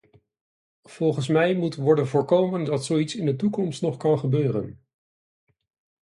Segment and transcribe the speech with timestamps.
[0.83, 4.79] Volgens mij moet worden voorkomen dat zoiets in de toekomst nog kan gebeuren.